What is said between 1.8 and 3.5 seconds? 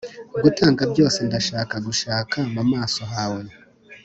gushaka mu maso hawe